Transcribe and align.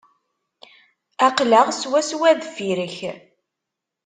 Aql-aɣ 1.27 1.67
swaswa 1.81 2.29
deffir-k. 2.39 2.97